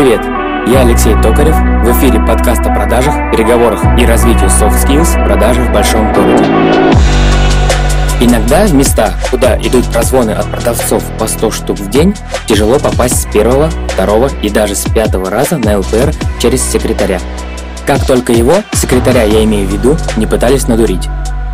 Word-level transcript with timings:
Привет, 0.00 0.22
я 0.66 0.80
Алексей 0.80 1.12
Токарев. 1.20 1.54
В 1.84 1.92
эфире 1.92 2.24
подкаст 2.24 2.62
о 2.62 2.74
продажах, 2.74 3.14
переговорах 3.32 3.84
и 3.98 4.06
развитии 4.06 4.46
soft 4.46 4.82
skills 4.82 5.12
продажи 5.26 5.60
в 5.60 5.70
большом 5.74 6.10
городе. 6.14 6.42
Иногда 8.18 8.64
в 8.64 8.72
места, 8.72 9.12
куда 9.30 9.58
идут 9.58 9.84
прозвоны 9.92 10.30
от 10.30 10.50
продавцов 10.50 11.04
по 11.18 11.26
100 11.26 11.50
штук 11.50 11.78
в 11.78 11.90
день, 11.90 12.14
тяжело 12.46 12.78
попасть 12.78 13.20
с 13.20 13.26
первого, 13.30 13.68
второго 13.88 14.30
и 14.40 14.48
даже 14.48 14.74
с 14.74 14.88
пятого 14.90 15.28
раза 15.28 15.58
на 15.58 15.78
ЛПР 15.80 16.14
через 16.40 16.62
секретаря. 16.62 17.20
Как 17.86 18.02
только 18.06 18.32
его, 18.32 18.54
секретаря 18.72 19.24
я 19.24 19.44
имею 19.44 19.68
в 19.68 19.70
виду, 19.70 19.98
не 20.16 20.26
пытались 20.26 20.66
надурить. 20.66 21.10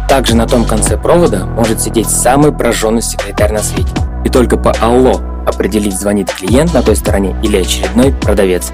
Также 0.08 0.36
на 0.36 0.46
том 0.46 0.64
конце 0.66 0.96
провода 0.96 1.46
может 1.46 1.80
сидеть 1.80 2.08
самый 2.08 2.52
прожженный 2.52 3.02
секретарь 3.02 3.52
на 3.52 3.58
свете. 3.58 3.90
И 4.24 4.28
только 4.28 4.56
по 4.56 4.70
АЛО 4.70 5.35
определить, 5.46 5.98
звонит 5.98 6.30
клиент 6.30 6.74
на 6.74 6.82
той 6.82 6.96
стороне 6.96 7.36
или 7.42 7.58
очередной 7.58 8.12
продавец. 8.12 8.72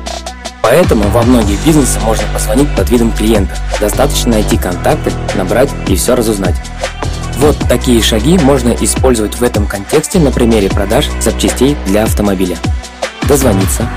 Поэтому 0.62 1.04
во 1.10 1.22
многие 1.22 1.58
бизнесы 1.64 2.00
можно 2.00 2.24
позвонить 2.32 2.74
под 2.74 2.88
видом 2.90 3.12
клиента. 3.12 3.54
Достаточно 3.80 4.32
найти 4.32 4.56
контакты, 4.56 5.12
набрать 5.34 5.70
и 5.88 5.96
все 5.96 6.14
разузнать. 6.14 6.54
Вот 7.38 7.56
такие 7.68 8.00
шаги 8.00 8.38
можно 8.38 8.70
использовать 8.70 9.34
в 9.34 9.42
этом 9.42 9.66
контексте 9.66 10.18
на 10.20 10.30
примере 10.30 10.70
продаж 10.70 11.08
запчастей 11.20 11.76
для 11.86 12.04
автомобиля. 12.04 12.56
Дозвониться, 13.28 13.88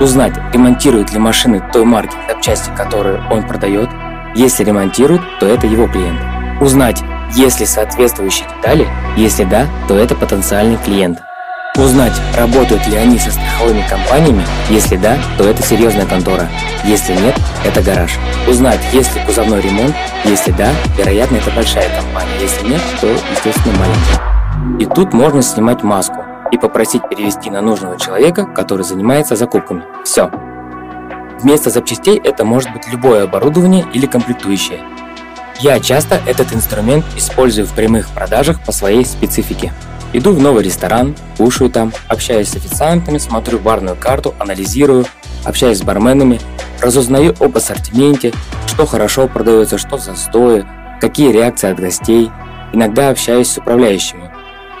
узнать, 0.00 0.34
ремонтируют 0.52 1.12
ли 1.12 1.18
машины 1.18 1.62
той 1.72 1.84
марки 1.84 2.16
запчасти, 2.28 2.70
которые 2.76 3.22
он 3.30 3.46
продает. 3.46 3.88
Если 4.34 4.64
ремонтируют, 4.64 5.22
то 5.38 5.46
это 5.46 5.66
его 5.66 5.86
клиент. 5.86 6.20
Узнать, 6.60 7.02
есть 7.34 7.60
ли 7.60 7.66
соответствующие 7.66 8.48
детали, 8.48 8.88
если 9.16 9.44
да, 9.44 9.66
то 9.86 9.96
это 9.96 10.14
потенциальный 10.14 10.78
клиент. 10.84 11.20
Узнать, 11.78 12.20
работают 12.36 12.84
ли 12.88 12.96
они 12.96 13.20
со 13.20 13.30
страховыми 13.30 13.84
компаниями, 13.88 14.44
если 14.68 14.96
да, 14.96 15.16
то 15.36 15.44
это 15.44 15.62
серьезная 15.62 16.06
контора, 16.06 16.48
если 16.82 17.12
нет, 17.12 17.36
это 17.64 17.80
гараж. 17.80 18.18
Узнать, 18.48 18.80
есть 18.92 19.14
ли 19.14 19.22
кузовной 19.24 19.60
ремонт, 19.60 19.94
если 20.24 20.50
да, 20.50 20.72
вероятно, 20.96 21.36
это 21.36 21.52
большая 21.52 21.88
компания, 21.96 22.32
если 22.40 22.66
нет, 22.66 22.80
то, 23.00 23.06
естественно, 23.06 23.76
маленькая. 23.78 24.80
И 24.80 24.92
тут 24.92 25.12
можно 25.12 25.40
снимать 25.40 25.84
маску 25.84 26.24
и 26.50 26.58
попросить 26.58 27.08
перевести 27.08 27.48
на 27.48 27.60
нужного 27.60 27.96
человека, 27.96 28.44
который 28.44 28.82
занимается 28.82 29.36
закупками. 29.36 29.84
Все. 30.04 30.32
Вместо 31.40 31.70
запчастей 31.70 32.18
это 32.18 32.44
может 32.44 32.72
быть 32.72 32.88
любое 32.88 33.22
оборудование 33.22 33.86
или 33.92 34.06
комплектующее. 34.06 34.80
Я 35.60 35.78
часто 35.78 36.20
этот 36.26 36.52
инструмент 36.52 37.04
использую 37.16 37.68
в 37.68 37.72
прямых 37.72 38.08
продажах 38.08 38.58
по 38.64 38.72
своей 38.72 39.04
специфике. 39.04 39.72
Иду 40.14 40.32
в 40.32 40.40
новый 40.40 40.64
ресторан, 40.64 41.14
кушаю 41.36 41.68
там, 41.68 41.92
общаюсь 42.08 42.48
с 42.48 42.56
официантами, 42.56 43.18
смотрю 43.18 43.58
барную 43.58 43.94
карту, 43.94 44.34
анализирую, 44.38 45.04
общаюсь 45.44 45.78
с 45.78 45.82
барменами, 45.82 46.40
разузнаю 46.80 47.34
об 47.40 47.56
ассортименте, 47.56 48.32
что 48.66 48.86
хорошо 48.86 49.28
продается, 49.28 49.76
что 49.76 49.98
застои, 49.98 50.64
какие 51.00 51.30
реакции 51.30 51.70
от 51.70 51.78
гостей, 51.78 52.30
иногда 52.72 53.10
общаюсь 53.10 53.50
с 53.50 53.58
управляющими. 53.58 54.30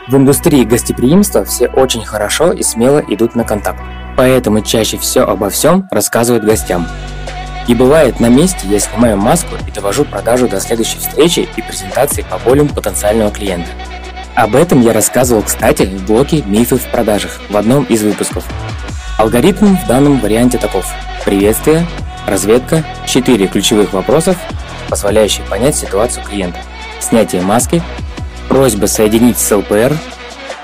В 0.08 0.16
индустрии 0.16 0.64
гостеприимства 0.64 1.44
все 1.44 1.68
очень 1.68 2.04
хорошо 2.04 2.52
и 2.52 2.62
смело 2.62 3.02
идут 3.06 3.34
на 3.34 3.44
контакт, 3.44 3.82
поэтому 4.16 4.62
чаще 4.62 4.96
все 4.96 5.24
обо 5.24 5.50
всем 5.50 5.86
рассказывают 5.90 6.44
гостям. 6.44 6.86
И 7.66 7.74
бывает 7.74 8.18
на 8.18 8.30
месте 8.30 8.60
я 8.64 8.78
снимаю 8.78 9.18
маску 9.18 9.50
и 9.66 9.70
довожу 9.70 10.06
продажу 10.06 10.48
до 10.48 10.58
следующей 10.58 10.98
встречи 11.00 11.46
и 11.54 11.60
презентации 11.60 12.22
по 12.22 12.38
болям 12.38 12.68
потенциального 12.68 13.30
клиента. 13.30 13.68
Об 14.38 14.54
этом 14.54 14.82
я 14.82 14.92
рассказывал, 14.92 15.42
кстати, 15.42 15.82
в 15.82 16.06
блоке 16.06 16.44
«Мифы 16.46 16.76
в 16.76 16.86
продажах» 16.92 17.40
в 17.50 17.56
одном 17.56 17.82
из 17.82 18.04
выпусков. 18.04 18.44
Алгоритм 19.18 19.74
в 19.76 19.88
данном 19.88 20.20
варианте 20.20 20.58
таков. 20.58 20.86
Приветствие, 21.24 21.84
разведка, 22.24 22.84
4 23.04 23.48
ключевых 23.48 23.92
вопросов, 23.92 24.36
позволяющие 24.88 25.44
понять 25.46 25.74
ситуацию 25.74 26.24
клиента. 26.24 26.60
Снятие 27.00 27.42
маски, 27.42 27.82
просьба 28.48 28.86
соединить 28.86 29.38
с 29.38 29.56
ЛПР, 29.56 29.96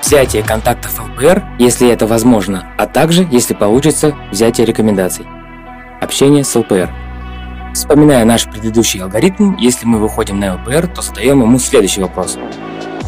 взятие 0.01 0.41
контактов 0.41 0.97
ЛПР, 1.09 1.43
если 1.59 1.91
это 1.91 2.07
возможно, 2.07 2.71
а 2.77 2.87
также, 2.87 3.27
если 3.29 3.55
получится, 3.55 4.15
взятие 4.31 4.65
рекомендаций. 4.65 5.25
Общение 5.99 6.45
с 6.45 6.55
ЛПР. 6.55 6.89
Вспоминая 7.73 8.23
наш 8.23 8.45
предыдущий 8.45 9.01
алгоритм, 9.01 9.57
если 9.57 9.85
мы 9.85 9.99
выходим 9.99 10.39
на 10.39 10.55
ЛПР, 10.55 10.87
то 10.87 11.01
задаем 11.01 11.41
ему 11.41 11.59
следующий 11.59 11.99
вопрос. 11.99 12.37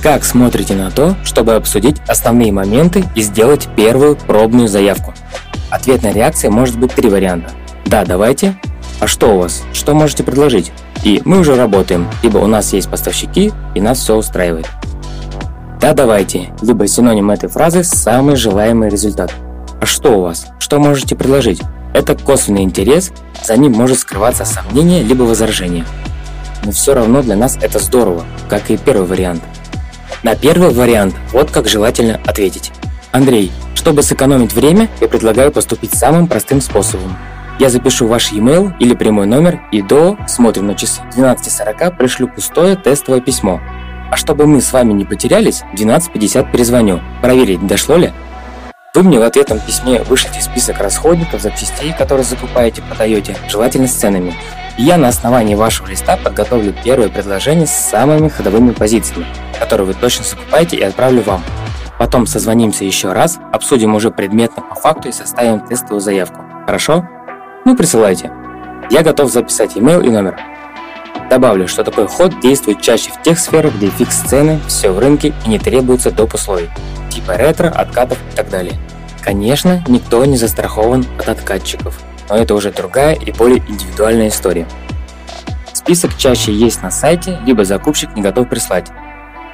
Как 0.01 0.23
смотрите 0.23 0.75
на 0.75 0.91
то, 0.91 1.15
чтобы 1.23 1.55
обсудить 1.55 1.97
основные 2.07 2.51
моменты 2.51 3.03
и 3.15 3.21
сделать 3.21 3.67
первую 3.75 4.15
пробную 4.15 4.67
заявку? 4.67 5.13
Ответная 5.71 6.13
реакция 6.13 6.51
может 6.51 6.77
быть 6.77 6.93
три 6.93 7.09
варианта. 7.09 7.49
Да, 7.85 8.05
давайте. 8.05 8.59
А 8.99 9.07
что 9.07 9.35
у 9.35 9.39
вас? 9.39 9.63
Что 9.73 9.95
можете 9.95 10.23
предложить? 10.23 10.71
И 11.03 11.21
мы 11.25 11.39
уже 11.39 11.55
работаем, 11.55 12.07
либо 12.21 12.37
у 12.37 12.47
нас 12.47 12.73
есть 12.73 12.89
поставщики, 12.89 13.51
и 13.75 13.81
нас 13.81 13.99
все 13.99 14.15
устраивает. 14.15 14.67
Да, 15.81 15.93
давайте, 15.93 16.53
либо 16.61 16.87
синоним 16.87 17.31
этой 17.31 17.49
фразы– 17.49 17.83
самый 17.83 18.35
желаемый 18.35 18.89
результат. 18.89 19.33
А 19.81 19.85
что 19.85 20.19
у 20.19 20.21
вас? 20.21 20.47
Что 20.59 20.79
можете 20.79 21.15
предложить? 21.15 21.61
Это 21.93 22.15
косвенный 22.15 22.63
интерес, 22.63 23.11
за 23.43 23.57
ним 23.57 23.73
может 23.73 23.99
скрываться 23.99 24.45
сомнение 24.45 25.03
либо 25.03 25.23
возражение. 25.23 25.85
Но 26.63 26.71
все 26.71 26.93
равно 26.93 27.21
для 27.21 27.35
нас 27.35 27.57
это 27.61 27.79
здорово, 27.79 28.25
как 28.47 28.69
и 28.69 28.77
первый 28.77 29.07
вариант– 29.07 29.43
на 30.27 30.35
первый 30.35 30.71
вариант 30.71 31.15
вот 31.31 31.51
как 31.51 31.69
желательно 31.69 32.19
ответить. 32.25 32.73
Андрей, 33.13 33.49
чтобы 33.75 34.03
сэкономить 34.03 34.51
время, 34.51 34.89
я 34.99 35.07
предлагаю 35.07 35.53
поступить 35.53 35.93
самым 35.93 36.27
простым 36.27 36.59
способом. 36.59 37.15
Я 37.59 37.69
запишу 37.69 38.07
ваш 38.07 38.33
e-mail 38.33 38.73
или 38.77 38.93
прямой 38.93 39.25
номер 39.25 39.61
и 39.71 39.81
до, 39.81 40.17
смотрим 40.27 40.67
на 40.67 40.75
часы, 40.75 40.99
12.40 41.15 41.95
пришлю 41.97 42.27
пустое 42.27 42.75
тестовое 42.75 43.21
письмо. 43.21 43.61
А 44.11 44.17
чтобы 44.17 44.47
мы 44.47 44.59
с 44.59 44.73
вами 44.73 44.91
не 44.91 45.05
потерялись, 45.05 45.63
в 45.73 45.75
12.50 45.77 46.51
перезвоню, 46.51 46.99
проверить, 47.21 47.65
дошло 47.65 47.95
ли. 47.95 48.11
Вы 48.95 49.03
мне 49.03 49.19
в 49.19 49.23
ответном 49.23 49.61
письме 49.61 50.03
вышлите 50.03 50.41
список 50.41 50.79
расходников, 50.79 51.41
запчастей, 51.41 51.93
которые 51.97 52.25
закупаете, 52.25 52.81
продаете, 52.81 53.37
желательно 53.47 53.87
с 53.87 53.93
ценами. 53.93 54.35
Я 54.77 54.97
на 54.97 55.07
основании 55.07 55.55
вашего 55.55 55.87
листа 55.87 56.17
подготовлю 56.17 56.71
первое 56.83 57.09
предложение 57.09 57.65
с 57.65 57.71
самыми 57.71 58.29
ходовыми 58.29 58.73
позициями, 58.73 59.25
которые 59.59 59.87
вы 59.87 59.95
точно 59.95 60.23
закупаете 60.23 60.77
и 60.77 60.83
отправлю 60.83 61.23
вам. 61.23 61.43
Потом 61.97 62.27
созвонимся 62.27 62.85
еще 62.85 63.11
раз, 63.11 63.39
обсудим 63.51 63.95
уже 63.95 64.11
предметно 64.11 64.61
по 64.61 64.75
факту 64.75 65.09
и 65.09 65.11
составим 65.11 65.61
тестовую 65.61 65.99
заявку. 65.99 66.43
Хорошо? 66.67 67.07
Ну, 67.65 67.75
присылайте. 67.75 68.31
Я 68.91 69.01
готов 69.01 69.31
записать 69.31 69.75
email 69.75 70.05
и 70.05 70.11
номер. 70.11 70.39
Добавлю, 71.27 71.67
что 71.67 71.83
такой 71.83 72.07
ход 72.07 72.39
действует 72.39 72.79
чаще 72.79 73.09
в 73.09 73.23
тех 73.23 73.39
сферах, 73.39 73.73
где 73.73 73.89
фикс 73.89 74.21
цены, 74.21 74.59
все 74.67 74.91
в 74.91 74.99
рынке 74.99 75.33
и 75.43 75.49
не 75.49 75.57
требуется 75.57 76.11
доп. 76.11 76.35
условий, 76.35 76.69
типа 77.09 77.35
ретро, 77.35 77.69
откатов 77.69 78.19
и 78.31 78.35
так 78.35 78.51
далее. 78.51 78.75
Конечно, 79.23 79.83
никто 79.87 80.23
не 80.23 80.37
застрахован 80.37 81.03
от 81.17 81.29
откатчиков– 81.29 81.99
но 82.29 82.35
это 82.35 82.55
уже 82.55 82.71
другая 82.71 83.13
и 83.13 83.31
более 83.31 83.59
индивидуальная 83.67 84.29
история. 84.29 84.67
Список 85.73 86.17
чаще 86.17 86.51
есть 86.51 86.81
на 86.81 86.91
сайте, 86.91 87.39
либо 87.45 87.63
закупщик 87.63 88.15
не 88.15 88.21
готов 88.21 88.49
прислать. 88.49 88.91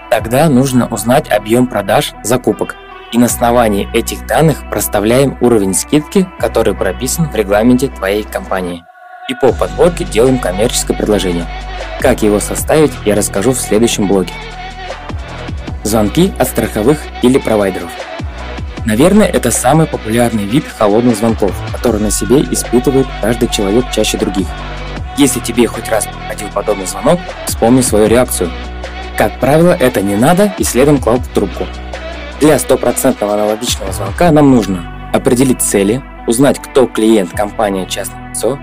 Тогда 0.09 0.49
нужно 0.49 0.87
узнать 0.87 1.31
объем 1.31 1.67
продаж 1.67 2.13
закупок 2.23 2.75
и 3.11 3.17
на 3.17 3.25
основании 3.27 3.87
этих 3.93 4.25
данных 4.25 4.69
проставляем 4.69 5.37
уровень 5.41 5.75
скидки, 5.75 6.27
который 6.39 6.73
прописан 6.73 7.29
в 7.29 7.35
регламенте 7.35 7.87
твоей 7.87 8.23
компании. 8.23 8.83
И 9.29 9.35
по 9.35 9.53
подборке 9.53 10.03
делаем 10.03 10.39
коммерческое 10.39 10.97
предложение. 10.97 11.45
Как 11.99 12.23
его 12.23 12.39
составить, 12.39 12.91
я 13.05 13.15
расскажу 13.15 13.51
в 13.51 13.59
следующем 13.59 14.07
блоге. 14.07 14.33
Звонки 15.83 16.33
от 16.39 16.47
страховых 16.47 16.99
или 17.21 17.37
провайдеров– 17.37 17.91
Наверное, 18.85 19.27
это 19.27 19.49
самый 19.49 19.87
популярный 19.87 20.43
вид 20.43 20.65
холодных 20.67 21.15
звонков, 21.15 21.53
который 21.71 22.01
на 22.01 22.11
себе 22.11 22.41
испытывает 22.41 23.07
каждый 23.21 23.47
человек 23.47 23.85
чаще 23.91 24.17
других. 24.17 24.47
Если 25.17 25.39
тебе 25.39 25.67
хоть 25.67 25.89
раз 25.89 26.05
приходил 26.05 26.49
подобный 26.53 26.85
звонок, 26.85 27.19
вспомни 27.45 27.81
свою 27.81 28.07
реакцию. 28.07 28.49
Как 29.17 29.39
правило, 29.39 29.71
это 29.79 30.01
не 30.01 30.15
надо 30.15 30.53
и 30.57 30.63
следом 30.63 30.97
клал 30.97 31.17
в 31.17 31.27
трубку. 31.29 31.65
Для 32.41 32.59
стопроцентного 32.59 33.35
аналогичного 33.35 33.93
звонка 33.93 34.31
нам 34.31 34.51
нужно 34.51 35.11
определить 35.13 35.61
цели, 35.61 36.03
узнать, 36.27 36.59
кто 36.59 36.87
клиент, 36.87 37.31
компания, 37.31 37.85
частное 37.85 38.31
лицо, 38.31 38.59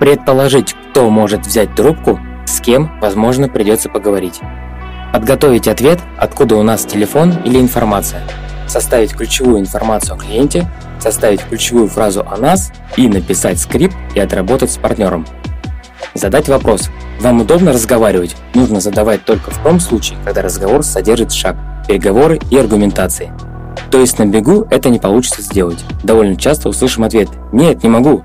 предположить, 0.00 0.74
кто 0.90 1.08
может 1.08 1.46
взять 1.46 1.74
трубку, 1.74 2.20
с 2.44 2.60
кем, 2.60 2.98
возможно, 3.00 3.48
придется 3.48 3.88
поговорить. 3.88 4.40
Подготовить 5.14 5.68
ответ, 5.68 6.00
откуда 6.18 6.56
у 6.56 6.62
нас 6.62 6.84
телефон 6.84 7.32
или 7.44 7.58
информация– 7.58 8.22
составить 8.72 9.12
ключевую 9.12 9.60
информацию 9.60 10.14
о 10.14 10.18
клиенте, 10.18 10.66
составить 10.98 11.42
ключевую 11.42 11.88
фразу 11.88 12.24
о 12.26 12.38
нас 12.38 12.72
и 12.96 13.06
написать 13.06 13.60
скрипт 13.60 13.94
и 14.14 14.20
отработать 14.20 14.70
с 14.70 14.78
партнером. 14.78 15.26
Задать 16.14 16.48
вопрос. 16.48 16.88
Вам 17.20 17.42
удобно 17.42 17.72
разговаривать? 17.72 18.34
Нужно 18.54 18.80
задавать 18.80 19.24
только 19.24 19.50
в 19.50 19.58
том 19.62 19.78
случае, 19.78 20.18
когда 20.24 20.42
разговор 20.42 20.82
содержит 20.82 21.32
шаг, 21.32 21.56
переговоры 21.86 22.40
и 22.50 22.56
аргументации. 22.56 23.32
То 23.90 23.98
есть 24.00 24.18
на 24.18 24.24
бегу 24.24 24.66
это 24.70 24.88
не 24.88 24.98
получится 24.98 25.42
сделать. 25.42 25.84
Довольно 26.02 26.36
часто 26.36 26.70
услышим 26.70 27.04
ответ 27.04 27.28
«Нет, 27.52 27.82
не 27.82 27.90
могу». 27.90 28.24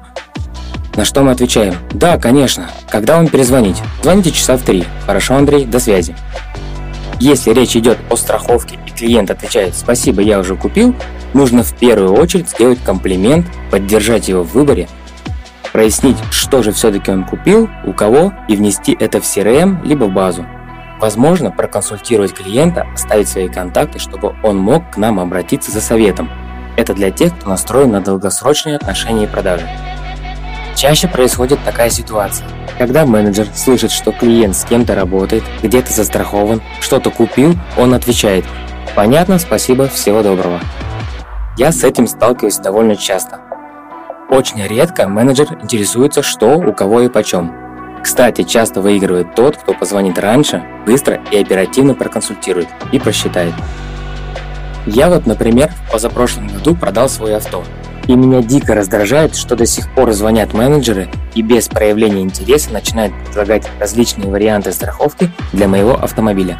На 0.96 1.06
что 1.06 1.22
мы 1.22 1.32
отвечаем 1.32 1.76
«Да, 1.92 2.18
конечно. 2.18 2.70
Когда 2.90 3.18
вам 3.18 3.28
перезвонить?» 3.28 3.78
Звоните 4.02 4.32
часа 4.32 4.58
в 4.58 4.64
три. 4.64 4.86
Хорошо, 5.06 5.36
Андрей, 5.36 5.66
до 5.66 5.80
связи. 5.80 6.16
Если 7.20 7.52
речь 7.52 7.76
идет 7.76 7.98
о 8.12 8.16
страховке 8.16 8.78
и 8.86 8.92
клиент 8.92 9.32
отвечает 9.32 9.76
«Спасибо, 9.76 10.22
я 10.22 10.40
уже 10.40 10.56
купил», 10.56 10.96
нужно 11.34 11.64
в 11.64 11.74
первую 11.74 12.14
очередь 12.14 12.50
сделать 12.50 12.80
комплимент, 12.84 13.48
поддержать 13.72 14.28
его 14.28 14.44
в 14.44 14.54
выборе, 14.54 14.88
прояснить, 15.74 16.18
что 16.30 16.62
же 16.62 16.72
все-таки 16.72 17.12
он 17.12 17.26
купил, 17.26 17.70
у 17.86 17.94
кого 17.94 18.34
и 18.48 18.56
внести 18.56 18.96
это 19.00 19.20
в 19.20 19.24
CRM 19.24 19.84
либо 19.84 20.06
в 20.06 20.14
базу. 20.14 20.46
Возможно, 21.00 21.52
проконсультировать 21.52 22.34
клиента, 22.34 22.88
оставить 22.94 23.30
свои 23.30 23.50
контакты, 23.50 24.00
чтобы 24.00 24.36
он 24.44 24.58
мог 24.58 24.92
к 24.92 24.98
нам 24.98 25.20
обратиться 25.20 25.72
за 25.72 25.82
советом. 25.82 26.30
Это 26.76 26.94
для 26.94 27.12
тех, 27.12 27.36
кто 27.36 27.50
настроен 27.50 27.92
на 27.92 28.02
долгосрочные 28.02 28.78
отношения 28.78 29.24
и 29.24 29.28
продажи. 29.28 29.68
Чаще 30.78 31.08
происходит 31.08 31.58
такая 31.66 31.90
ситуация, 31.90 32.46
когда 32.78 33.04
менеджер 33.08 33.48
слышит, 33.56 33.90
что 33.90 34.12
клиент 34.12 34.56
с 34.56 34.64
кем-то 34.64 34.94
работает, 34.94 35.44
где-то 35.64 35.92
застрахован, 35.92 36.62
что-то 36.82 37.10
купил, 37.10 37.56
он 37.78 37.96
отвечает 37.96 38.46
«Понятно, 38.96 39.40
спасибо, 39.40 39.88
всего 39.88 40.22
доброго». 40.22 40.60
Я 41.58 41.72
с 41.72 41.84
этим 41.84 42.06
сталкиваюсь 42.06 42.60
довольно 42.60 42.96
часто. 42.96 43.40
Очень 44.30 44.68
редко 44.68 45.08
менеджер 45.08 45.48
интересуется, 45.64 46.22
что, 46.22 46.60
у 46.60 46.72
кого 46.74 47.02
и 47.02 47.10
почем. 47.10 47.56
Кстати, 48.04 48.44
часто 48.44 48.80
выигрывает 48.80 49.34
тот, 49.34 49.58
кто 49.58 49.74
позвонит 49.74 50.20
раньше, 50.20 50.64
быстро 50.86 51.20
и 51.32 51.42
оперативно 51.42 51.96
проконсультирует 51.96 52.68
и 52.92 53.00
просчитает. 53.00 53.56
Я 54.86 55.10
вот, 55.10 55.26
например, 55.26 55.72
в 55.72 55.92
позапрошлом 55.94 56.50
году 56.50 56.76
продал 56.76 57.10
свое 57.10 57.38
авто. 57.38 57.64
И 58.08 58.16
меня 58.16 58.42
дико 58.42 58.74
раздражает, 58.74 59.36
что 59.36 59.58
до 59.58 59.66
сих 59.66 59.94
пор 59.94 60.14
звонят 60.14 60.54
менеджеры 60.54 61.10
и 61.36 61.42
без 61.42 61.68
проявления 61.68 62.22
интереса 62.22 62.72
начинают 62.72 63.14
предлагать 63.26 63.70
различные 63.80 64.30
варианты 64.30 64.72
страховки 64.72 65.30
для 65.52 65.68
моего 65.68 65.94
автомобиля, 65.94 66.58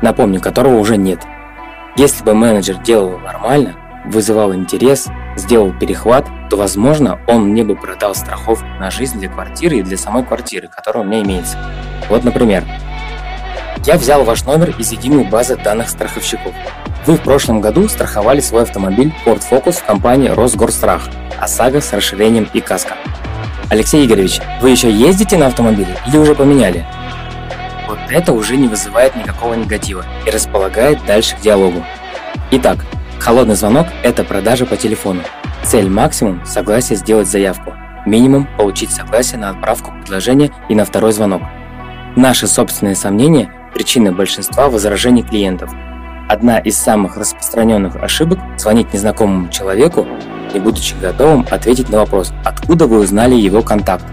напомню, 0.00 0.40
которого 0.40 0.78
уже 0.78 0.96
нет. 0.96 1.20
Если 1.96 2.24
бы 2.24 2.34
менеджер 2.34 2.76
делал 2.78 3.18
нормально, 3.18 3.76
вызывал 4.06 4.54
интерес, 4.54 5.06
сделал 5.36 5.72
перехват, 5.72 6.26
то, 6.48 6.56
возможно, 6.56 7.18
он 7.26 7.50
мне 7.50 7.62
бы 7.62 7.76
продал 7.76 8.14
страховку 8.14 8.66
на 8.80 8.90
жизнь 8.90 9.18
для 9.18 9.28
квартиры 9.28 9.78
и 9.78 9.82
для 9.82 9.98
самой 9.98 10.24
квартиры, 10.24 10.68
которая 10.68 11.04
у 11.04 11.06
меня 11.06 11.22
имеется. 11.22 11.58
Вот, 12.08 12.24
например, 12.24 12.64
я 13.84 13.98
взял 13.98 14.24
ваш 14.24 14.44
номер 14.44 14.74
из 14.78 14.92
единой 14.92 15.24
базы 15.24 15.56
данных 15.56 15.90
страховщиков. 15.90 16.54
Вы 17.06 17.14
в 17.14 17.20
прошлом 17.20 17.60
году 17.60 17.88
страховали 17.88 18.40
свой 18.40 18.62
автомобиль 18.62 19.14
Ford 19.24 19.40
Focus 19.48 19.74
в 19.74 19.84
компании 19.84 20.28
Росгорстрах, 20.28 21.08
ОСАГО 21.40 21.80
с 21.80 21.92
расширением 21.92 22.48
и 22.52 22.60
каско. 22.60 22.96
Алексей 23.70 24.04
Игоревич, 24.04 24.40
вы 24.60 24.70
еще 24.70 24.90
ездите 24.90 25.36
на 25.36 25.46
автомобиле 25.46 25.96
или 26.08 26.16
уже 26.16 26.34
поменяли? 26.34 26.84
Вот 27.86 28.00
это 28.10 28.32
уже 28.32 28.56
не 28.56 28.66
вызывает 28.66 29.14
никакого 29.14 29.54
негатива 29.54 30.04
и 30.26 30.30
располагает 30.30 30.98
дальше 31.06 31.36
к 31.36 31.40
диалогу. 31.40 31.84
Итак, 32.50 32.78
холодный 33.20 33.54
звонок– 33.54 33.86
это 34.02 34.24
продажа 34.24 34.66
по 34.66 34.76
телефону. 34.76 35.22
Цель 35.62 35.88
максимум– 35.88 36.44
согласие 36.44 36.98
сделать 36.98 37.28
заявку. 37.28 37.72
Минимум– 38.04 38.48
получить 38.58 38.90
согласие 38.90 39.38
на 39.38 39.50
отправку 39.50 39.92
предложения 39.92 40.50
и 40.68 40.74
на 40.74 40.84
второй 40.84 41.12
звонок. 41.12 41.42
Наши 42.16 42.48
собственные 42.48 42.96
сомнения– 42.96 43.52
причина 43.74 44.10
большинства 44.10 44.68
возражений 44.68 45.22
клиентов– 45.22 45.70
Одна 46.28 46.58
из 46.58 46.76
самых 46.76 47.16
распространенных 47.16 47.96
ошибок– 48.02 48.40
звонить 48.58 48.92
незнакомому 48.92 49.48
человеку, 49.48 50.06
не 50.52 50.58
будучи 50.58 50.96
готовым 51.00 51.46
ответить 51.50 51.88
на 51.88 51.98
вопрос, 51.98 52.32
откуда 52.44 52.88
вы 52.88 52.98
узнали 52.98 53.36
его 53.36 53.62
контакт. 53.62 54.04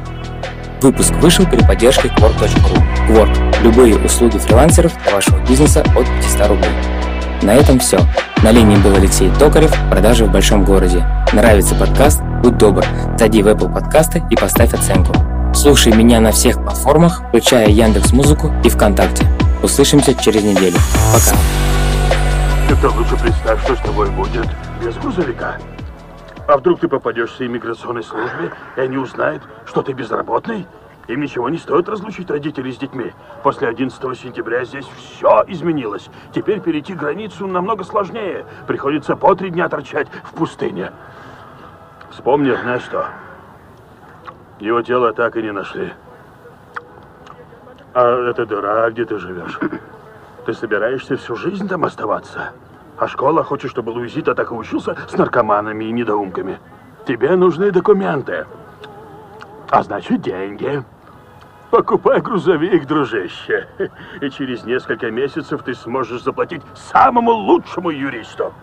Выпуск 0.81 1.12
вышел 1.15 1.45
при 1.48 1.65
поддержке 1.65 2.10
Quark.ru. 2.10 3.10
Quark– 3.10 3.62
любые 3.63 3.98
услуги 3.98 4.38
фрилансеров 4.38 4.94
для 5.04 5.15
вашего 5.15 5.44
бизнеса 5.48 5.81
от 5.81 6.06
500 6.21 6.48
рублей. 6.50 6.71
На 7.42 7.56
этом 7.56 7.80
все. 7.80 8.00
На 8.44 8.51
линии 8.51 8.77
был 8.77 8.95
Алексей 8.95 9.31
Токарев, 9.39 9.75
продажи 9.89 10.25
в 10.25 10.31
большом 10.31 10.66
городе. 10.66 11.04
Нравится 11.33 11.74
подкаст? 11.74 12.21
Будь 12.44 12.57
добр, 12.59 12.86
зайди 13.18 13.42
в 13.42 13.48
Apple 13.48 13.74
подкасты 13.74 14.21
и 14.30 14.36
поставь 14.36 14.74
оценку. 14.75 15.13
Слушай 15.56 15.94
меня 15.94 16.19
на 16.19 16.31
всех 16.31 16.62
платформах, 16.62 17.24
включая 17.30 17.69
Яндекс 17.69 18.12
Музыку 18.12 18.51
и 18.63 18.69
ВКонтакте. 18.69 19.25
Услышимся 19.63 20.13
через 20.13 20.44
неделю. 20.44 20.77
Пока. 21.12 21.38
Ты-то 22.74 22.92
лучше 22.98 23.16
представь, 23.22 23.62
что 23.64 23.75
с 23.75 23.80
тобой 23.81 24.10
будет 24.10 24.48
без 24.81 24.98
грузовика. 24.98 25.60
А 26.48 26.58
вдруг 26.58 26.80
ты 26.80 26.88
попадешься 26.88 27.46
иммиграционной 27.46 28.02
службе, 28.02 28.52
и 28.75 28.80
они 28.80 28.98
узнают, 28.98 29.44
что 29.68 29.84
ты 29.84 29.94
безработный? 29.94 30.66
Им 31.08 31.22
ничего 31.22 31.50
не 31.50 31.60
стоит 31.60 31.88
разлучить 31.88 32.31
родителей 32.31 32.74
с 32.74 32.78
детьми. 32.78 33.14
После 33.44 33.68
11 33.68 34.02
сентября 34.18 34.66
здесь 34.66 34.88
все 34.88 35.44
изменилось. 35.48 36.10
Теперь 36.34 36.62
перейти 36.62 36.96
границу 36.96 37.46
намного 37.46 37.84
сложнее. 37.84 38.44
Приходится 38.66 39.16
по 39.16 39.36
три 39.36 39.52
дня 39.52 39.69
торчать 39.69 40.08
в 40.24 40.34
пустыне. 40.34 40.92
Вспомни, 42.10 42.56
знаешь 42.60 42.81
что? 42.81 43.06
Его 44.60 44.81
тело 44.81 45.14
так 45.14 45.38
и 45.38 45.44
не 45.44 45.52
нашли. 45.52 45.94
А 47.94 48.30
эта 48.31 48.48
дыра, 48.48 48.90
где 48.90 49.06
ты 49.06 49.19
живешь? 49.19 49.60
Ты 50.45 50.54
собираешься 50.54 51.16
всю 51.16 51.36
жизнь 51.36 51.68
там 51.68 51.86
оставаться? 51.86 52.51
А 52.98 53.07
школа 53.07 53.44
хочет, 53.44 53.72
чтобы 53.72 53.92
Луизита 53.92 54.36
так 54.36 54.51
и 54.51 54.54
учился 54.54 54.95
с 55.07 55.13
наркоманами 55.18 55.86
и 55.86 55.92
недоумками. 55.92 56.60
Тебе 57.07 57.36
нужны 57.36 57.72
документы. 57.72 58.45
А 59.69 59.84
значит, 59.84 60.22
деньги. 60.22 60.84
Покупай 61.72 62.22
грузовик, 62.22 62.86
дружище. 62.86 63.68
И 64.22 64.30
через 64.30 64.63
несколько 64.63 65.10
месяцев 65.10 65.63
ты 65.63 65.74
сможешь 65.74 66.24
заплатить 66.24 66.62
самому 66.75 67.31
лучшему 67.31 67.90
юристу. 67.90 68.54